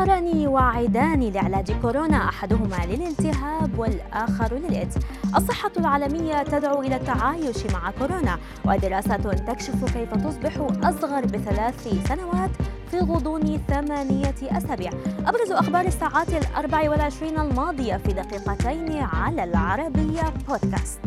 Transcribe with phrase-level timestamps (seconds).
[0.00, 2.28] فقران واعدان لعلاج كورونا.
[2.28, 4.94] أحدهما للالتهاب والآخر للإيدز.
[5.36, 10.52] الصحة العالمية تدعو إلى التعايش مع كورونا ودراسه تكشف كيف تصبح
[10.82, 12.50] أصغر بثلاث سنوات
[12.90, 14.90] في غضون ثمانية أسابيع.
[15.26, 21.00] أبرز أخبار الساعات الأربع والعشرين الماضية في دقيقتين على العربية بودكاست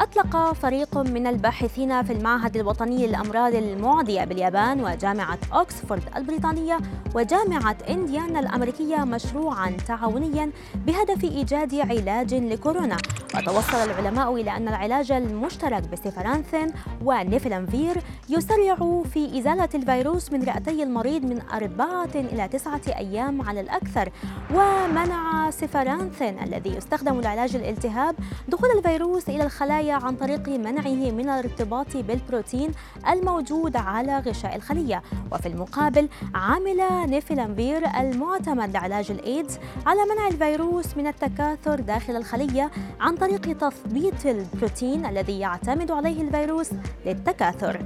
[0.00, 6.78] أطلق فريق من الباحثين في المعهد الوطني للأمراض المعدية باليابان وجامعة أوكسفورد البريطانية
[7.14, 10.50] وجامعة إنديانا الأمريكية مشروعا تعاونيا
[10.86, 12.96] بهدف إيجاد علاج لكورونا.
[13.34, 16.72] وتوصل العلماء إلى أن العلاج المشترك بسيفرانثين
[17.04, 17.96] ونيفلانفير
[18.28, 24.10] يسرع في إزالة الفيروس من رئتي المريض من أربعة إلى تسعة أيام على الأكثر
[24.54, 28.14] ومنع سيفرانثين الذي يستخدم لعلاج الالتهاب
[28.48, 32.72] دخول الفيروس إلى الخلايا عن طريق منعه من الارتباط بالبروتين
[33.08, 35.02] الموجود على غشاء الخلية.
[35.32, 42.70] وفي المقابل عمل نيفلانفير المعتمد لعلاج الإيدز على منع الفيروس من التكاثر داخل الخلية
[43.00, 46.70] عن طريق تثبيت البروتين الذي يعتمد عليه الفيروس
[47.06, 47.80] للتكاثر.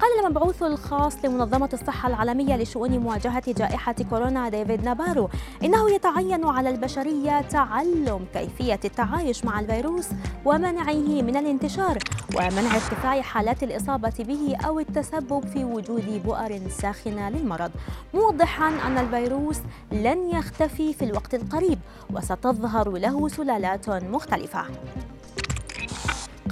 [0.00, 5.28] قال المبعوث الخاص لمنظمة الصحة العالمية لشؤون مواجهة جائحة كورونا ديفيد نابارو
[5.64, 10.06] إنه يتعين على البشرية تعلم كيفية التعايش مع الفيروس
[10.44, 11.98] ومنعه من الانتشار
[12.36, 17.70] ومنع ارتفاع حالات الإصابة به أو التسبب في وجود بؤر ساخنة للمرض.
[18.14, 19.58] موضحا أن الفيروس
[19.92, 21.78] لن يختفي في الوقت القريب
[22.14, 24.64] وستظهر له سلالات مختلفة.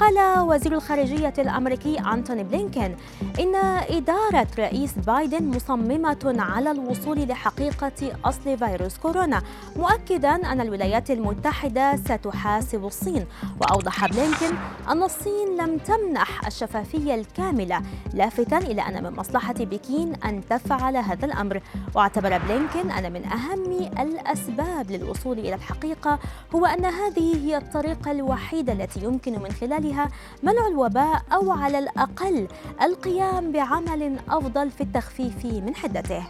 [0.00, 2.96] قال وزير الخارجية الأمريكي أنتوني بلينكين
[3.40, 3.54] إن
[3.90, 9.42] إدارة رئيس بايدن مصممة على الوصول لحقيقة أصل فيروس كورونا
[9.76, 13.26] مؤكدا أن الولايات المتحدة ستحاسب الصين.
[13.60, 17.82] وأوضح بلينكين أن الصين لم تمنح الشفافية الكاملة
[18.14, 21.62] لافتا إلى أن من مصلحة بكين أن تفعل هذا الأمر.
[21.94, 26.18] واعتبر بلينكين أن من أهم الأسباب للوصول إلى الحقيقة
[26.54, 30.10] هو أن هذه هي الطريقة الوحيدة التي يمكن من خلالها خلالها
[30.42, 32.48] منع الوباء أو على الأقل
[32.82, 36.24] القيام بعمل أفضل في التخفيف من حدته.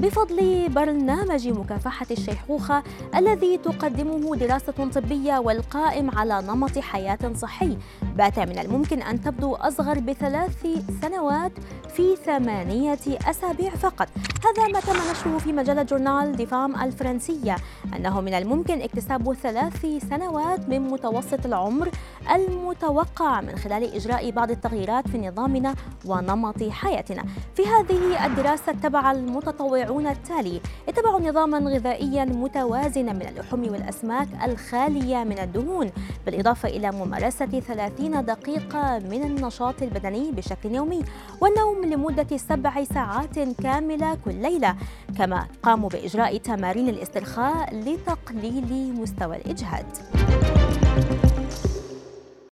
[0.00, 2.82] بفضل برنامج مكافحة الشيخوخة
[3.16, 7.78] الذي تقدمه دراسة طبية والقائم على نمط حياة صحي
[8.16, 10.66] بات من الممكن أن تبدو أصغر بثلاث
[11.02, 11.52] سنوات
[11.88, 12.98] في ثمانية
[13.30, 14.08] أسابيع فقط.
[14.44, 17.56] هذا ما تم نشره في مجلة جورنال ديفام الفرنسية
[17.96, 21.90] أنه من الممكن اكتساب ثلاث سنوات من متوسط العمر
[22.34, 27.24] المتوقع من خلال إجراء بعض التغييرات في نظامنا ونمط حياتنا.
[27.54, 35.38] في هذه الدراسة اتبع المتطوعون التالي اتبعوا نظاما غذائيا متوازنا من اللحوم والأسماك الخالية من
[35.38, 35.90] الدهون
[36.26, 41.04] بالإضافة إلى ممارسة 30 دقيقة من النشاط البدني بشكل يومي.
[41.40, 44.76] والنوم لمدة سبع ساعات كاملة كل ليلة
[45.18, 49.86] كما قاموا بإجراء تمارين الاسترخاء لتقليل مستوى الإجهاد.